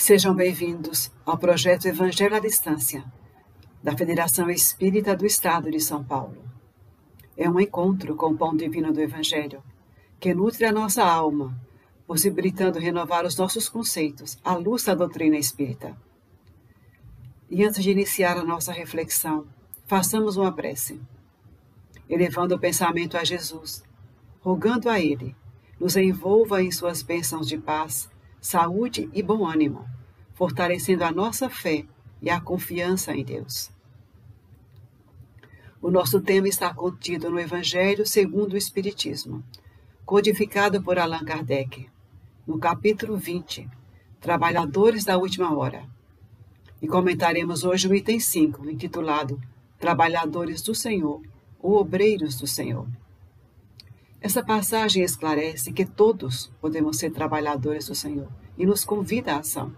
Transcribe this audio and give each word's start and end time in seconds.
Sejam 0.00 0.34
bem-vindos 0.34 1.12
ao 1.26 1.36
projeto 1.36 1.84
Evangelho 1.84 2.34
à 2.34 2.40
Distância, 2.40 3.04
da 3.82 3.94
Federação 3.94 4.48
Espírita 4.48 5.14
do 5.14 5.26
Estado 5.26 5.70
de 5.70 5.78
São 5.78 6.02
Paulo. 6.02 6.42
É 7.36 7.50
um 7.50 7.60
encontro 7.60 8.16
com 8.16 8.28
o 8.28 8.36
pão 8.36 8.56
divino 8.56 8.94
do 8.94 9.00
Evangelho, 9.02 9.62
que 10.18 10.32
nutre 10.32 10.64
a 10.64 10.72
nossa 10.72 11.04
alma, 11.04 11.54
possibilitando 12.06 12.78
renovar 12.78 13.26
os 13.26 13.36
nossos 13.36 13.68
conceitos 13.68 14.38
à 14.42 14.54
luz 14.54 14.84
da 14.84 14.94
doutrina 14.94 15.36
espírita. 15.36 15.94
E 17.50 17.62
antes 17.62 17.84
de 17.84 17.90
iniciar 17.90 18.38
a 18.38 18.42
nossa 18.42 18.72
reflexão, 18.72 19.46
façamos 19.86 20.38
uma 20.38 20.50
prece, 20.50 20.98
elevando 22.08 22.54
o 22.54 22.58
pensamento 22.58 23.18
a 23.18 23.22
Jesus, 23.22 23.84
rogando 24.40 24.88
a 24.88 24.98
Ele, 24.98 25.36
nos 25.78 25.94
envolva 25.94 26.62
em 26.62 26.70
suas 26.70 27.02
bênçãos 27.02 27.46
de 27.46 27.58
paz 27.58 28.08
saúde 28.40 29.10
e 29.12 29.22
bom 29.22 29.46
ânimo, 29.46 29.86
fortalecendo 30.32 31.04
a 31.04 31.10
nossa 31.10 31.50
fé 31.50 31.84
e 32.22 32.30
a 32.30 32.40
confiança 32.40 33.12
em 33.14 33.24
Deus. 33.24 33.70
O 35.82 35.90
nosso 35.90 36.20
tema 36.20 36.48
está 36.48 36.74
contido 36.74 37.30
no 37.30 37.38
Evangelho 37.38 38.06
segundo 38.06 38.54
o 38.54 38.56
Espiritismo, 38.56 39.42
codificado 40.04 40.82
por 40.82 40.98
Allan 40.98 41.24
Kardec, 41.24 41.88
no 42.46 42.58
capítulo 42.58 43.16
20, 43.16 43.68
Trabalhadores 44.20 45.04
da 45.04 45.16
Última 45.16 45.56
Hora. 45.56 45.84
E 46.82 46.88
comentaremos 46.88 47.64
hoje 47.64 47.88
o 47.88 47.94
item 47.94 48.18
5, 48.18 48.68
intitulado 48.68 49.40
Trabalhadores 49.78 50.60
do 50.62 50.74
Senhor 50.74 51.22
ou 51.58 51.76
Obreiros 51.76 52.36
do 52.36 52.46
Senhor. 52.46 52.86
Essa 54.22 54.44
passagem 54.44 55.02
esclarece 55.02 55.72
que 55.72 55.86
todos 55.86 56.52
podemos 56.60 56.98
ser 56.98 57.10
trabalhadores 57.10 57.86
do 57.86 57.94
Senhor 57.94 58.28
e 58.58 58.66
nos 58.66 58.84
convida 58.84 59.32
à 59.32 59.38
ação. 59.38 59.74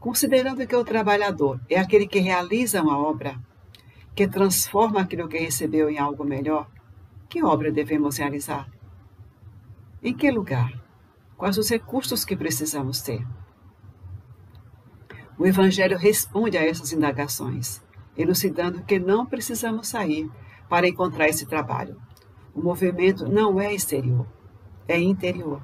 Considerando 0.00 0.66
que 0.66 0.74
o 0.74 0.84
trabalhador 0.84 1.60
é 1.68 1.78
aquele 1.78 2.06
que 2.06 2.18
realiza 2.18 2.80
uma 2.80 2.98
obra, 2.98 3.38
que 4.14 4.26
transforma 4.26 5.02
aquilo 5.02 5.28
que 5.28 5.36
recebeu 5.36 5.90
em 5.90 5.98
algo 5.98 6.24
melhor, 6.24 6.66
que 7.28 7.42
obra 7.42 7.70
devemos 7.70 8.16
realizar? 8.16 8.70
Em 10.02 10.14
que 10.14 10.30
lugar? 10.30 10.72
Quais 11.36 11.58
os 11.58 11.68
recursos 11.68 12.24
que 12.24 12.36
precisamos 12.36 13.02
ter? 13.02 13.26
O 15.38 15.46
Evangelho 15.46 15.98
responde 15.98 16.56
a 16.56 16.64
essas 16.64 16.92
indagações, 16.92 17.82
elucidando 18.16 18.82
que 18.82 18.98
não 18.98 19.26
precisamos 19.26 19.88
sair 19.88 20.30
para 20.70 20.88
encontrar 20.88 21.28
esse 21.28 21.44
trabalho 21.44 22.00
o 22.54 22.62
movimento 22.62 23.28
não 23.28 23.60
é 23.60 23.74
exterior, 23.74 24.26
é 24.86 24.98
interior. 24.98 25.60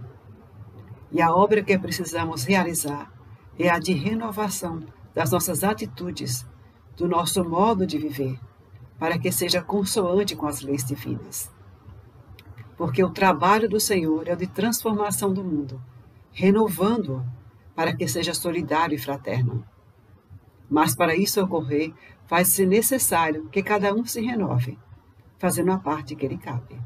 E 1.12 1.22
a 1.22 1.32
obra 1.32 1.62
que 1.62 1.78
precisamos 1.78 2.44
realizar 2.44 3.12
é 3.58 3.68
a 3.68 3.78
de 3.78 3.92
renovação 3.92 4.82
das 5.14 5.30
nossas 5.30 5.62
atitudes, 5.62 6.44
do 6.96 7.06
nosso 7.06 7.44
modo 7.44 7.86
de 7.86 7.96
viver, 7.96 8.38
para 8.98 9.18
que 9.18 9.30
seja 9.30 9.62
consoante 9.62 10.34
com 10.34 10.46
as 10.46 10.60
leis 10.60 10.84
divinas. 10.84 11.50
Porque 12.76 13.04
o 13.04 13.10
trabalho 13.10 13.68
do 13.68 13.78
Senhor 13.78 14.26
é 14.26 14.32
o 14.32 14.36
de 14.36 14.46
transformação 14.46 15.32
do 15.32 15.44
mundo, 15.44 15.80
renovando-o 16.32 17.24
para 17.74 17.94
que 17.94 18.08
seja 18.08 18.34
solidário 18.34 18.94
e 18.94 18.98
fraterno. 18.98 19.64
Mas 20.68 20.94
para 20.94 21.14
isso 21.14 21.42
ocorrer, 21.42 21.92
faz-se 22.26 22.66
necessário 22.66 23.48
que 23.48 23.62
cada 23.62 23.94
um 23.94 24.04
se 24.04 24.20
renove 24.20 24.78
fazendo 25.40 25.72
a 25.72 25.78
parte 25.78 26.14
que 26.14 26.28
lhe 26.28 26.36
cabe. 26.36 26.78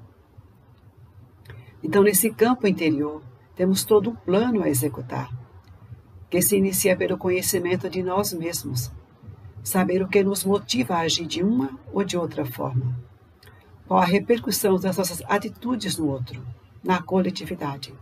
Então, 1.83 2.05
nesse 2.05 2.31
campo 2.31 2.69
interior, 2.69 3.21
temos 3.57 3.85
todo 3.85 4.11
um 4.11 4.15
plano 4.15 4.63
a 4.63 4.69
executar, 4.69 5.29
que 6.31 6.41
se 6.41 6.57
inicia 6.57 6.97
pelo 6.97 7.19
conhecimento 7.19 7.91
de 7.91 8.01
nós 8.01 8.33
mesmos, 8.33 8.93
saber 9.63 10.03
o 10.03 10.09
que 10.09 10.23
nos 10.23 10.45
motiva 10.45 10.95
a 10.95 11.01
agir 11.01 11.27
de 11.27 11.43
uma 11.43 11.77
ou 11.93 12.05
de 12.05 12.17
outra 12.17 12.47
forma, 12.47 12.97
qual 13.89 14.01
a 14.01 14.05
repercussão 14.05 14.79
das 14.79 14.98
nossas 14.98 15.20
atitudes 15.27 15.98
no 15.98 16.07
outro, 16.09 16.47
na 16.83 17.03
coletividade. 17.03 17.93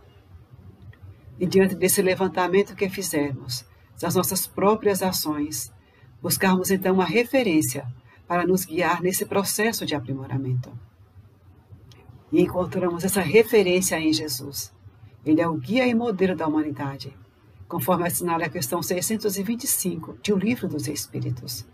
E 1.39 1.47
diante 1.47 1.73
desse 1.73 2.01
levantamento 2.03 2.75
que 2.75 2.87
fizermos, 2.89 3.65
das 3.99 4.13
nossas 4.13 4.45
próprias 4.45 5.01
ações, 5.01 5.73
buscarmos 6.21 6.69
então 6.69 6.93
uma 6.93 7.05
referência 7.05 7.87
para 8.27 8.45
nos 8.45 8.65
guiar 8.65 9.01
nesse 9.01 9.25
processo 9.25 9.85
de 9.85 9.95
aprimoramento. 9.95 10.71
E 12.31 12.41
encontramos 12.41 13.03
essa 13.03 13.21
referência 13.21 13.99
em 13.99 14.11
Jesus. 14.11 14.73
Ele 15.25 15.41
é 15.41 15.47
o 15.47 15.55
guia 15.55 15.87
e 15.87 15.93
modelo 15.93 16.35
da 16.35 16.47
humanidade, 16.47 17.15
conforme 17.67 18.07
assinala 18.07 18.45
a 18.45 18.49
questão 18.49 18.81
625 18.81 20.17
de 20.21 20.33
O 20.33 20.37
Livro 20.37 20.67
dos 20.67 20.87
Espíritos. 20.87 21.65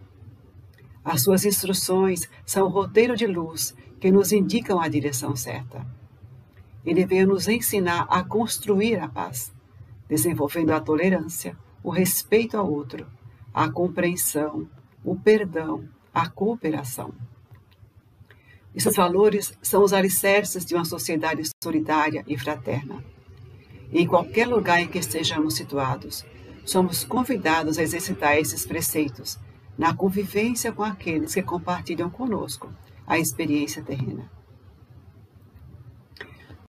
As 1.04 1.22
suas 1.22 1.46
instruções 1.46 2.30
são 2.46 2.68
o 2.68 2.70
roteiro 2.70 3.16
de 3.16 3.26
luz 3.26 3.76
que 4.00 4.12
nos 4.12 4.32
indicam 4.32 4.80
a 4.80 4.88
direção 4.88 5.36
certa. 5.36 5.86
Ele 6.86 7.06
veio 7.06 7.28
nos 7.28 7.48
ensinar 7.48 8.08
a 8.10 8.24
construir 8.24 9.00
a 9.00 9.08
paz, 9.08 9.54
desenvolvendo 10.08 10.72
a 10.72 10.80
tolerância, 10.80 11.58
o 11.84 11.90
respeito 11.90 12.58
ao 12.58 12.72
outro, 12.72 13.08
a 13.54 13.70
compreensão, 13.70 14.68
o 15.04 15.16
perdão, 15.16 15.88
a 16.14 16.30
cooperação. 16.30 17.14
Esses 18.74 18.96
valores 18.96 19.54
são 19.62 19.84
os 19.84 19.94
alicerces 19.94 20.66
de 20.66 20.76
uma 20.76 20.86
sociedade 20.86 21.44
solidária 21.64 22.24
e 22.28 22.38
fraterna. 22.38 23.04
em 23.92 24.06
qualquer 24.06 24.48
lugar 24.48 24.80
em 24.80 24.88
que 24.88 25.00
estejamos 25.00 25.56
situados, 25.56 26.24
somos 26.64 27.04
convidados 27.04 27.80
a 27.80 27.82
exercitar 27.82 28.38
esses 28.38 28.64
preceitos 28.64 29.40
na 29.76 29.96
convivência 29.96 30.72
com 30.72 30.84
aqueles 30.84 31.34
que 31.34 31.42
compartilham 31.42 32.08
conosco 32.08 32.72
a 33.08 33.18
experiência 33.18 33.82
terrena. 33.82 34.30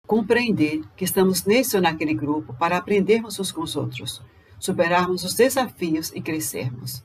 Compreender 0.06 0.84
que 0.96 1.06
estamos 1.06 1.44
nesse 1.44 1.76
ou 1.76 1.82
naquele 1.82 2.14
grupo 2.14 2.54
para 2.54 2.78
aprendermos 2.78 3.40
uns 3.40 3.52
com 3.52 3.64
os 3.64 3.76
outros, 3.76 4.22
superarmos 4.60 5.24
os 5.24 5.34
desafios 5.34 6.12
e 6.14 6.22
crescermos 6.22 7.04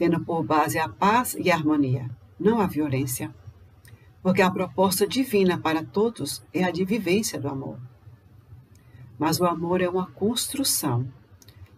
tendo 0.00 0.18
por 0.24 0.42
base 0.42 0.78
a 0.78 0.88
paz 0.88 1.36
e 1.38 1.50
a 1.50 1.54
harmonia, 1.54 2.08
não 2.38 2.58
a 2.58 2.66
violência. 2.66 3.34
Porque 4.22 4.40
a 4.40 4.50
proposta 4.50 5.06
divina 5.06 5.58
para 5.58 5.84
todos 5.84 6.42
é 6.54 6.64
a 6.64 6.70
de 6.70 6.86
vivência 6.86 7.38
do 7.38 7.46
amor. 7.46 7.78
Mas 9.18 9.38
o 9.38 9.44
amor 9.44 9.82
é 9.82 9.90
uma 9.90 10.10
construção 10.10 11.06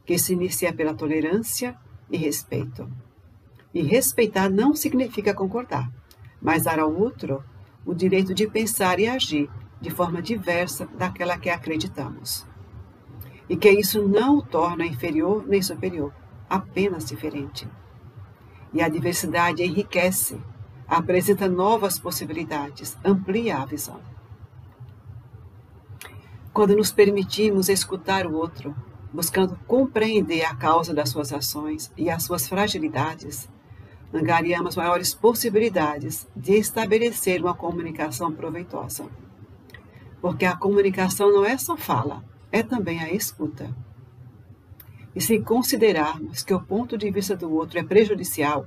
que 0.06 0.16
se 0.20 0.34
inicia 0.34 0.72
pela 0.72 0.94
tolerância 0.94 1.76
e 2.08 2.16
respeito. 2.16 2.88
E 3.74 3.82
respeitar 3.82 4.48
não 4.48 4.72
significa 4.72 5.34
concordar, 5.34 5.90
mas 6.40 6.62
dar 6.62 6.78
ao 6.78 6.94
outro 6.94 7.42
o 7.84 7.92
direito 7.92 8.32
de 8.32 8.46
pensar 8.46 9.00
e 9.00 9.08
agir 9.08 9.50
de 9.80 9.90
forma 9.90 10.22
diversa 10.22 10.86
daquela 10.96 11.36
que 11.36 11.50
acreditamos. 11.50 12.46
E 13.48 13.56
que 13.56 13.68
isso 13.68 14.06
não 14.06 14.38
o 14.38 14.42
torna 14.42 14.86
inferior 14.86 15.44
nem 15.44 15.60
superior, 15.60 16.14
apenas 16.48 17.04
diferente. 17.04 17.66
E 18.72 18.80
a 18.80 18.88
diversidade 18.88 19.62
enriquece, 19.62 20.40
apresenta 20.88 21.48
novas 21.48 21.98
possibilidades, 21.98 22.96
amplia 23.04 23.58
a 23.58 23.64
visão. 23.64 24.00
Quando 26.52 26.76
nos 26.76 26.92
permitimos 26.92 27.68
escutar 27.68 28.26
o 28.26 28.34
outro, 28.34 28.74
buscando 29.12 29.58
compreender 29.66 30.44
a 30.44 30.54
causa 30.54 30.94
das 30.94 31.10
suas 31.10 31.32
ações 31.32 31.92
e 31.96 32.10
as 32.10 32.22
suas 32.22 32.48
fragilidades, 32.48 33.48
angariamos 34.12 34.76
maiores 34.76 35.14
possibilidades 35.14 36.28
de 36.36 36.54
estabelecer 36.54 37.40
uma 37.40 37.54
comunicação 37.54 38.32
proveitosa. 38.32 39.06
Porque 40.20 40.44
a 40.44 40.56
comunicação 40.56 41.32
não 41.32 41.44
é 41.44 41.56
só 41.56 41.76
fala, 41.76 42.22
é 42.50 42.62
também 42.62 43.02
a 43.02 43.10
escuta. 43.10 43.74
E 45.14 45.20
se 45.20 45.40
considerarmos 45.40 46.42
que 46.42 46.54
o 46.54 46.62
ponto 46.62 46.96
de 46.96 47.10
vista 47.10 47.36
do 47.36 47.52
outro 47.52 47.78
é 47.78 47.82
prejudicial, 47.82 48.66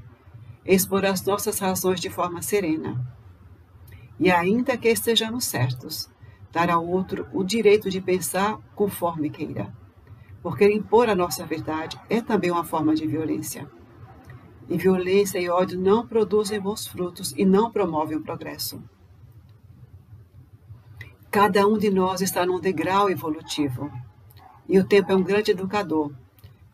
expor 0.64 1.06
as 1.06 1.24
nossas 1.24 1.58
razões 1.60 2.00
de 2.00 2.10
forma 2.10 2.42
serena. 2.42 3.00
E 4.20 4.32
ainda 4.32 4.78
que 4.78 4.88
estejamos 4.88 5.46
certos, 5.46 6.10
dar 6.52 6.70
ao 6.70 6.88
outro 6.88 7.28
o 7.34 7.44
direito 7.44 7.90
de 7.90 8.00
pensar 8.00 8.60
conforme 8.76 9.30
queira. 9.30 9.74
Porque 10.42 10.72
impor 10.72 11.10
a 11.10 11.16
nossa 11.16 11.46
verdade 11.46 12.00
é 12.10 12.22
também 12.22 12.52
uma 12.52 12.64
forma 12.64 12.94
de 12.94 13.08
violência. 13.08 13.68
E 14.70 14.78
violência 14.78 15.40
e 15.40 15.50
ódio 15.50 15.80
não 15.80 16.08
produzem 16.08 16.60
bons 16.60 16.88
frutos 16.88 17.34
e 17.36 17.44
não 17.44 17.72
promovem 17.72 18.18
o 18.18 18.22
progresso. 18.22 18.82
Cada 21.30 21.68
um 21.68 21.78
de 21.78 21.90
nós 21.90 22.22
está 22.22 22.46
num 22.46 22.60
degrau 22.60 23.10
evolutivo. 23.10 23.92
E 24.70 24.80
o 24.80 24.86
tempo 24.86 25.12
é 25.12 25.16
um 25.16 25.24
grande 25.24 25.52
educador 25.52 26.12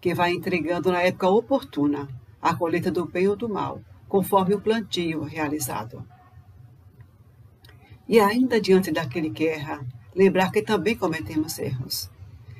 que 0.01 0.13
vai 0.13 0.33
entregando 0.33 0.91
na 0.91 1.01
época 1.01 1.29
oportuna 1.29 2.09
a 2.41 2.55
colheita 2.55 2.91
do 2.91 3.05
bem 3.05 3.27
ou 3.27 3.35
do 3.35 3.47
mal, 3.47 3.81
conforme 4.09 4.55
o 4.55 4.59
plantio 4.59 5.21
realizado. 5.21 6.03
E 8.09 8.19
ainda 8.19 8.59
diante 8.59 8.91
daquele 8.91 9.29
que 9.29 9.47
erra, 9.47 9.85
lembrar 10.13 10.51
que 10.51 10.61
também 10.61 10.97
cometemos 10.97 11.57
erros 11.59 12.09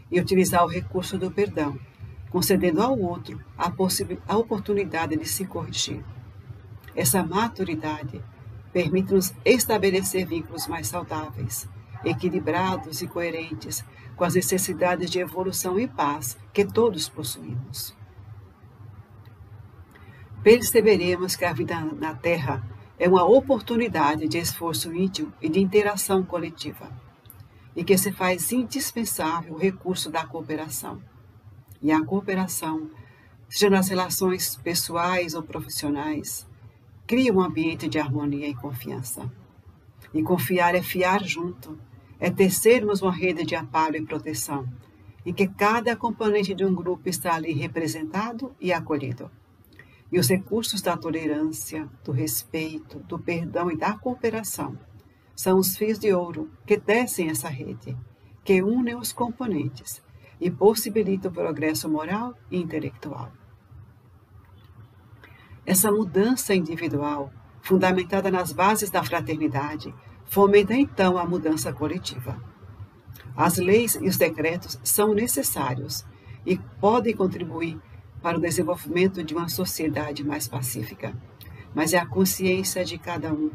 e 0.10 0.20
utilizar 0.20 0.64
o 0.64 0.70
recurso 0.70 1.18
do 1.18 1.32
perdão 1.32 1.78
concedendo 2.32 2.82
ao 2.82 2.98
outro 2.98 3.40
a, 3.58 3.72
a 4.28 4.38
oportunidade 4.38 5.18
de 5.18 5.28
se 5.28 5.46
corrigir. 5.46 6.02
Essa 6.96 7.22
maturidade 7.22 8.24
permite-nos 8.72 9.34
estabelecer 9.44 10.26
vínculos 10.26 10.66
mais 10.66 10.88
saudáveis, 10.88 11.68
equilibrados 12.04 13.02
e 13.02 13.08
coerentes 13.08 13.84
com 14.16 14.24
as 14.24 14.36
necessidades 14.36 15.10
de 15.10 15.20
evolução 15.20 15.80
e 15.80 15.88
paz 15.88 16.38
que 16.54 16.66
todos 16.66 17.10
possuímos. 17.10 17.96
Perceberemos 20.44 21.36
que 21.36 21.46
a 21.46 21.54
vida 21.54 21.80
na 21.80 22.16
Terra 22.16 22.64
é 22.98 23.08
uma 23.08 23.24
oportunidade 23.24 24.28
de 24.28 24.38
esforço 24.38 24.94
íntimo 24.94 25.34
e 25.42 25.50
de 25.50 25.60
interação 25.60 26.24
coletiva, 26.24 26.92
e 27.76 27.84
que 27.84 27.98
se 27.98 28.12
faz 28.12 28.52
indispensável 28.52 29.54
o 29.54 29.58
recurso 29.58 30.10
da 30.10 30.26
cooperação. 30.26 31.02
E 31.82 31.92
a 31.92 32.04
cooperação, 32.04 32.92
seja 33.50 33.70
nas 33.70 33.88
relações 33.88 34.56
pessoais 34.56 35.34
ou 35.34 35.42
profissionais, 35.42 36.48
cria 37.08 37.34
um 37.34 37.42
ambiente 37.42 37.88
de 37.88 38.00
harmonia 38.00 38.48
e 38.48 38.54
confiança. 38.54 39.32
E 40.14 40.22
confiar 40.22 40.76
é 40.76 40.82
fiar 40.82 41.24
junto, 41.24 41.78
é 42.22 42.30
tecermos 42.30 43.02
uma 43.02 43.12
rede 43.12 43.44
de 43.44 43.56
amparo 43.56 43.98
e 43.98 44.06
proteção, 44.06 44.72
em 45.26 45.34
que 45.34 45.48
cada 45.48 45.96
componente 45.96 46.54
de 46.54 46.64
um 46.64 46.74
grupo 46.74 47.10
está 47.10 47.34
ali 47.34 47.52
representado 47.52 48.56
e 48.62 48.72
acolhido. 48.72 49.32
E 50.12 50.20
os 50.20 50.30
recursos 50.30 50.84
da 50.84 50.96
tolerância, 50.96 51.90
do 52.04 52.12
respeito, 52.12 53.00
do 53.00 53.18
perdão 53.18 53.72
e 53.72 53.76
da 53.76 53.98
cooperação 53.98 54.78
são 55.36 55.58
os 55.58 55.76
fios 55.76 55.98
de 55.98 56.14
ouro 56.14 56.52
que 56.68 56.80
tecem 56.80 57.30
essa 57.30 57.50
rede, 57.50 57.98
que 58.44 58.62
unem 58.62 58.96
os 58.96 59.12
componentes 59.12 60.00
e 60.40 60.52
possibilitam 60.52 61.32
o 61.32 61.34
progresso 61.34 61.90
moral 61.90 62.36
e 62.52 62.58
intelectual. 62.58 63.32
Essa 65.66 65.92
mudança 65.92 66.54
individual, 66.54 67.32
fundamentada 67.62 68.30
nas 68.30 68.52
bases 68.52 68.92
da 68.92 69.04
fraternidade, 69.04 69.92
fomenta 70.32 70.74
então 70.74 71.18
a 71.18 71.26
mudança 71.26 71.74
coletiva. 71.74 72.42
As 73.36 73.58
leis 73.58 73.96
e 73.96 74.08
os 74.08 74.16
decretos 74.16 74.80
são 74.82 75.14
necessários 75.14 76.06
e 76.46 76.58
podem 76.80 77.14
contribuir 77.14 77.78
para 78.22 78.38
o 78.38 78.42
desenvolvimento 78.42 79.22
de 79.26 79.34
uma 79.34 79.50
sociedade 79.50 80.24
mais 80.24 80.48
pacífica. 80.48 81.14
Mas 81.76 81.92
é 81.92 81.98
a 81.98 82.06
consciência 82.06 82.86
de 82.86 82.98
cada 82.98 83.34
um, 83.34 83.52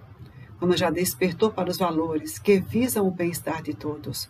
quando 0.58 0.76
já 0.76 0.90
despertou 0.90 1.50
para 1.50 1.70
os 1.70 1.78
valores 1.78 2.38
que 2.38 2.60
visam 2.60 3.08
o 3.08 3.10
bem-estar 3.10 3.62
de 3.62 3.72
todos, 3.72 4.28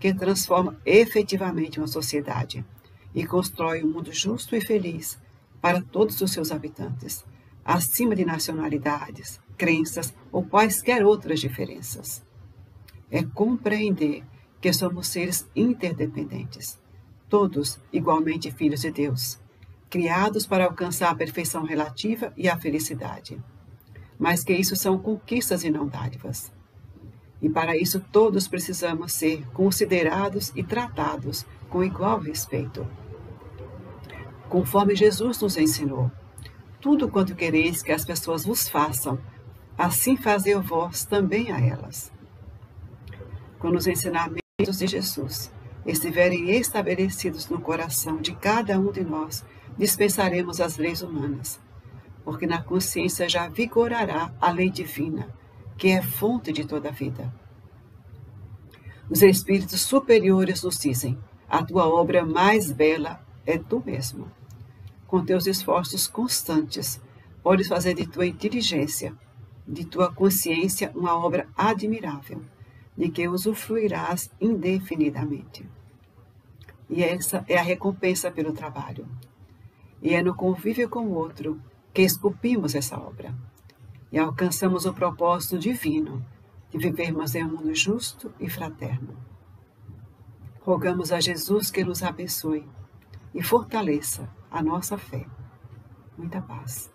que 0.00 0.12
transforma 0.12 0.76
efetivamente 0.84 1.78
uma 1.78 1.86
sociedade 1.86 2.64
e 3.14 3.24
constrói 3.24 3.84
um 3.84 3.92
mundo 3.92 4.12
justo 4.12 4.56
e 4.56 4.60
feliz 4.60 5.16
para 5.60 5.80
todos 5.80 6.20
os 6.20 6.32
seus 6.32 6.50
habitantes, 6.50 7.24
acima 7.64 8.16
de 8.16 8.24
nacionalidades, 8.24 9.40
crenças 9.56 10.14
ou 10.30 10.44
quaisquer 10.44 11.04
outras 11.04 11.40
diferenças. 11.40 12.22
É 13.10 13.22
compreender 13.22 14.24
que 14.60 14.72
somos 14.72 15.08
seres 15.08 15.48
interdependentes, 15.54 16.78
todos 17.28 17.80
igualmente 17.92 18.50
filhos 18.50 18.80
de 18.80 18.90
Deus, 18.90 19.38
criados 19.90 20.46
para 20.46 20.64
alcançar 20.64 21.10
a 21.10 21.14
perfeição 21.14 21.64
relativa 21.64 22.32
e 22.36 22.48
a 22.48 22.58
felicidade. 22.58 23.40
Mas 24.18 24.42
que 24.42 24.54
isso 24.54 24.74
são 24.76 24.98
conquistas 24.98 25.64
e 25.64 25.70
não 25.70 25.86
dádivas. 25.86 26.52
E 27.42 27.48
para 27.48 27.76
isso 27.76 28.00
todos 28.12 28.48
precisamos 28.48 29.12
ser 29.12 29.46
considerados 29.50 30.52
e 30.54 30.62
tratados 30.62 31.44
com 31.68 31.84
igual 31.84 32.18
respeito 32.18 32.86
conforme 34.54 34.94
Jesus 34.94 35.40
nos 35.40 35.56
ensinou. 35.56 36.12
Tudo 36.80 37.08
quanto 37.08 37.34
quereis 37.34 37.82
que 37.82 37.90
as 37.90 38.04
pessoas 38.04 38.44
vos 38.44 38.68
façam, 38.68 39.18
assim 39.76 40.16
fazei 40.16 40.54
vós 40.54 41.04
também 41.04 41.50
a 41.52 41.60
elas. 41.60 42.12
Quando 43.58 43.76
os 43.76 43.86
ensinamentos 43.86 44.78
de 44.78 44.86
Jesus 44.86 45.52
estiverem 45.86 46.50
estabelecidos 46.50 47.48
no 47.48 47.60
coração 47.60 48.18
de 48.18 48.34
cada 48.34 48.78
um 48.78 48.90
de 48.90 49.04
nós, 49.04 49.44
dispensaremos 49.76 50.60
as 50.60 50.76
leis 50.76 51.02
humanas, 51.02 51.60
porque 52.24 52.46
na 52.46 52.62
consciência 52.62 53.28
já 53.28 53.48
vigorará 53.48 54.32
a 54.40 54.50
lei 54.50 54.70
divina, 54.70 55.28
que 55.76 55.88
é 55.88 56.02
fonte 56.02 56.52
de 56.52 56.64
toda 56.64 56.88
a 56.88 56.92
vida. 56.92 57.32
Os 59.10 59.22
espíritos 59.22 59.80
superiores 59.82 60.62
nos 60.62 60.78
dizem: 60.78 61.18
a 61.48 61.62
tua 61.62 61.86
obra 61.86 62.24
mais 62.24 62.70
bela 62.70 63.20
é 63.44 63.58
tu 63.58 63.82
mesmo 63.84 64.30
com 65.14 65.24
teus 65.24 65.46
esforços 65.46 66.08
constantes, 66.08 67.00
podes 67.40 67.68
fazer 67.68 67.94
de 67.94 68.04
tua 68.04 68.26
inteligência, 68.26 69.14
de 69.66 69.84
tua 69.84 70.12
consciência, 70.12 70.92
uma 70.94 71.16
obra 71.16 71.48
admirável, 71.56 72.42
de 72.96 73.08
que 73.10 73.28
usufruirás 73.28 74.30
indefinidamente. 74.40 75.68
E 76.88 77.02
essa 77.02 77.44
é 77.48 77.56
a 77.56 77.62
recompensa 77.62 78.30
pelo 78.30 78.52
trabalho. 78.52 79.06
E 80.02 80.14
é 80.14 80.22
no 80.22 80.34
convívio 80.34 80.88
com 80.88 81.06
o 81.06 81.14
outro 81.14 81.60
que 81.92 82.02
esculpimos 82.02 82.74
essa 82.74 82.98
obra 82.98 83.34
e 84.12 84.18
alcançamos 84.18 84.84
o 84.84 84.92
propósito 84.92 85.58
divino 85.58 86.24
de 86.70 86.78
vivermos 86.78 87.34
em 87.34 87.44
um 87.44 87.48
mundo 87.48 87.74
justo 87.74 88.32
e 88.38 88.48
fraterno. 88.48 89.16
Rogamos 90.60 91.10
a 91.10 91.20
Jesus 91.20 91.70
que 91.70 91.84
nos 91.84 92.02
abençoe 92.02 92.64
e 93.34 93.42
fortaleça 93.42 94.28
a 94.50 94.62
nossa 94.62 94.96
fé. 94.96 95.26
Muita 96.16 96.40
paz. 96.40 96.92